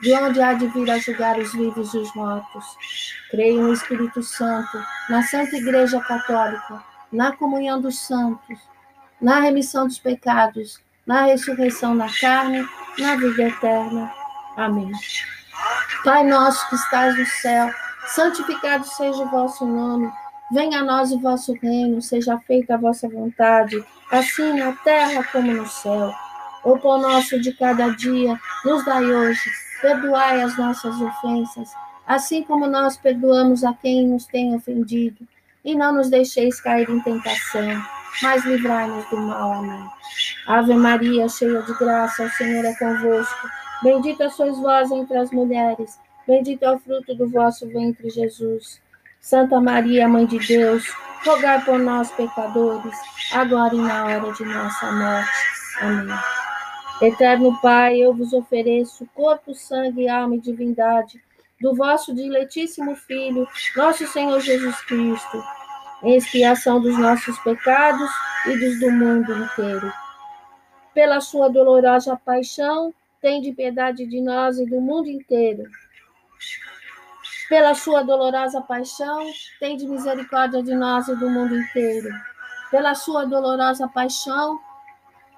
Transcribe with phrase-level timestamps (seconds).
[0.00, 2.64] de onde há de vir a julgar os vivos e os mortos.
[3.30, 8.58] Creio no Espírito Santo, na Santa Igreja Católica, na comunhão dos santos,
[9.20, 12.66] na remissão dos pecados, na ressurreição na carne,
[12.98, 14.12] na vida eterna.
[14.56, 14.92] Amém.
[16.04, 17.70] Pai nosso que estás no céu,
[18.06, 20.10] santificado seja o vosso nome.
[20.52, 25.52] Venha a nós o vosso reino, seja feita a vossa vontade, assim na terra como
[25.52, 26.14] no céu.
[26.64, 28.38] O pão nosso de cada dia
[28.68, 31.70] nos dai hoje Perdoai as nossas ofensas,
[32.06, 35.26] assim como nós perdoamos a quem nos tem ofendido.
[35.64, 37.82] E não nos deixeis cair em tentação,
[38.22, 39.52] mas livrai-nos do mal.
[39.52, 39.88] Amém.
[40.46, 43.48] Ave Maria, cheia de graça, o Senhor é convosco.
[43.82, 48.80] Bendita sois vós entre as mulheres, bendito é o fruto do vosso ventre, Jesus.
[49.20, 50.84] Santa Maria, Mãe de Deus,
[51.24, 52.96] rogai por nós, pecadores,
[53.32, 55.30] agora e na hora de nossa morte.
[55.80, 56.37] Amém.
[57.00, 61.22] Eterno Pai, eu vos ofereço corpo, sangue, alma e divindade
[61.60, 63.46] do vosso diletíssimo Filho,
[63.76, 65.44] nosso Senhor Jesus Cristo,
[66.02, 68.10] em expiação dos nossos pecados
[68.46, 69.92] e dos do mundo inteiro.
[70.92, 75.64] Pela sua dolorosa paixão, tende piedade de nós e do mundo inteiro.
[77.48, 79.24] Pela sua dolorosa paixão,
[79.60, 82.08] tende misericórdia de nós e do mundo inteiro.
[82.70, 84.60] Pela sua dolorosa paixão,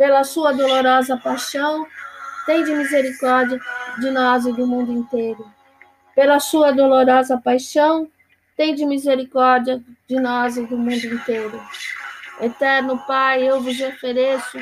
[0.00, 1.86] pela sua dolorosa paixão,
[2.46, 3.60] tende misericórdia
[3.98, 5.44] de nós e do mundo inteiro.
[6.14, 8.10] Pela sua dolorosa paixão,
[8.56, 11.62] tende misericórdia de nós e do mundo inteiro.
[12.40, 14.56] Eterno Pai, eu vos ofereço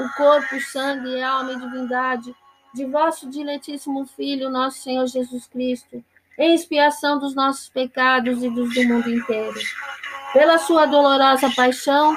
[0.00, 2.34] o corpo, sangue, alma e divindade
[2.74, 6.04] de vosso diletíssimo Filho, nosso Senhor Jesus Cristo,
[6.36, 9.60] em expiação dos nossos pecados e dos do mundo inteiro.
[10.32, 12.16] Pela sua dolorosa paixão,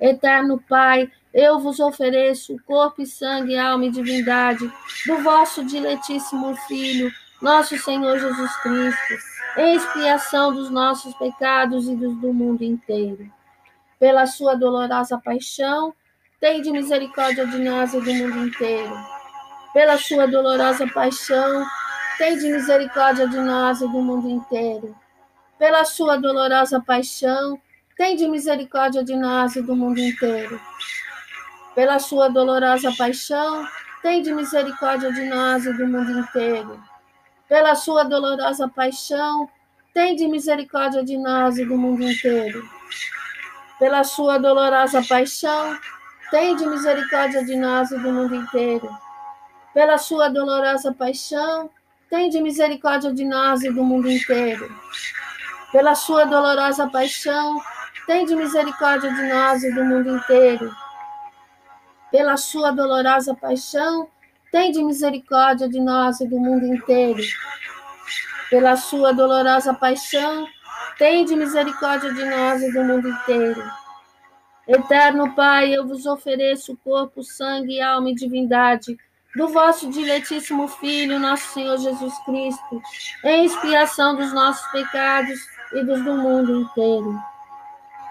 [0.00, 4.70] Eterno Pai, eu vos ofereço o corpo e sangue, alma e divindade
[5.06, 9.14] do vosso diletíssimo Filho, nosso Senhor Jesus Cristo,
[9.56, 13.30] em expiação dos nossos pecados e dos do mundo inteiro.
[13.98, 15.92] Pela sua dolorosa paixão,
[16.40, 18.96] tende misericórdia de nós e do mundo inteiro.
[19.72, 21.64] Pela sua dolorosa paixão,
[22.16, 24.94] tende misericórdia de nós e do mundo inteiro.
[25.58, 27.60] Pela sua dolorosa paixão,
[27.98, 30.58] tende misericórdia de nós e do mundo inteiro
[31.78, 33.64] pela sua dolorosa paixão,
[34.02, 36.82] tende misericórdia de nós e do mundo inteiro.
[37.48, 39.48] Pela sua dolorosa paixão,
[39.94, 42.68] tende misericórdia de nós e do mundo inteiro.
[43.78, 45.78] Pela sua dolorosa paixão,
[46.32, 48.90] tende misericórdia de nós e do mundo inteiro.
[49.72, 51.70] Pela sua dolorosa paixão,
[52.10, 54.68] tende misericórdia de nós e do mundo inteiro.
[55.70, 57.62] Pela sua dolorosa paixão,
[58.08, 60.74] tende misericórdia de nós e do mundo inteiro
[62.10, 64.08] pela sua dolorosa paixão,
[64.50, 67.22] tende misericórdia de nós e do mundo inteiro.
[68.50, 70.46] Pela sua dolorosa paixão,
[70.96, 73.62] tende misericórdia de nós e do mundo inteiro.
[74.66, 78.96] Eterno Pai, eu vos ofereço o corpo, sangue, alma e divindade
[79.36, 82.82] do vosso diletíssimo Filho, nosso Senhor Jesus Cristo,
[83.24, 85.38] em expiação dos nossos pecados
[85.74, 87.18] e dos do mundo inteiro.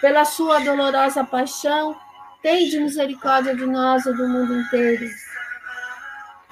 [0.00, 1.96] Pela sua dolorosa paixão,
[2.42, 5.06] tende misericórdia de nós e do mundo inteiro.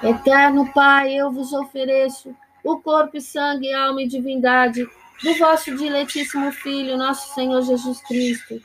[0.02, 2.34] Eterno Pai, eu vos ofereço
[2.64, 4.86] o corpo, sangue, alma e divindade
[5.22, 8.60] do vosso diletíssimo Filho, nosso Senhor Jesus Cristo,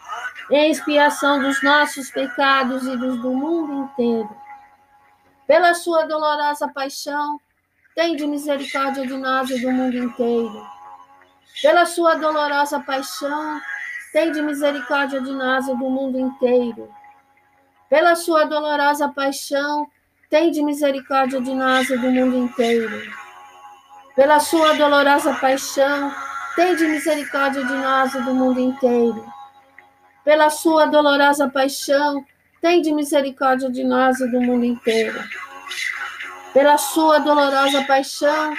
[0.49, 4.29] em expiação dos nossos pecados e dos do mundo inteiro.
[5.47, 7.39] Pela sua dolorosa paixão,
[7.93, 10.65] tende misericórdia de nós e do mundo inteiro.
[11.61, 13.59] Pela sua dolorosa paixão,
[14.15, 16.89] tende misericórdia de nós e do mundo inteiro.
[17.89, 19.85] Pela sua dolorosa paixão,
[20.29, 23.01] tende misericórdia de nós e do mundo inteiro.
[24.15, 26.09] Pela sua dolorosa paixão,
[26.55, 29.25] Tende misericórdia de nós e do mundo inteiro.
[30.23, 32.25] Pela sua dolorosa paixão,
[32.61, 35.21] tende misericórdia de nós e do mundo inteiro.
[36.53, 38.53] Pela sua dolorosa paixão,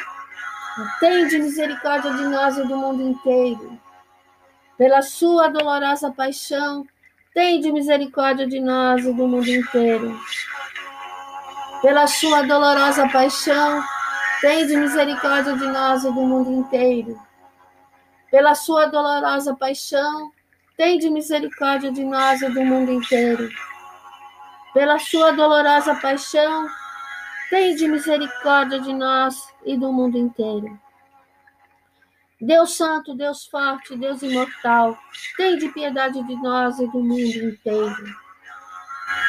[1.01, 3.86] tende misericórdia de nós e do mundo inteiro.
[4.79, 6.87] Pela sua dolorosa paixão,
[7.35, 10.19] tende misericórdia de nós e do mundo inteiro.
[11.83, 13.83] Pela sua dolorosa paixão,
[14.41, 17.27] tende misericórdia de nós e do mundo inteiro
[18.31, 20.31] pela sua dolorosa paixão,
[20.77, 23.49] tende misericórdia de nós e do mundo inteiro.
[24.75, 26.69] Pela sua dolorosa paixão,
[27.49, 30.79] tende misericórdia de nós e do mundo inteiro.
[32.41, 34.99] Deus Santo, Deus Forte, Deus Imortal,
[35.37, 37.97] tende piedade de nós e do mundo inteiro.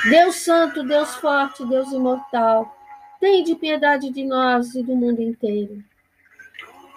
[0.09, 2.75] Deus Santo, Deus Forte, Deus Imortal,
[3.19, 5.83] tende piedade de nós e do mundo inteiro.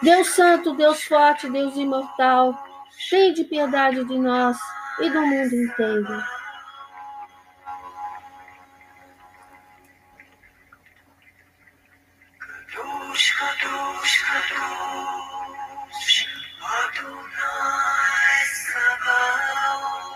[0.03, 2.59] Deus Santo, Deus Forte, Deus Imortal,
[3.35, 4.59] de piedade de nós
[5.01, 6.23] e do mundo inteiro.
[16.63, 18.45] Adonai
[19.01, 20.10] above.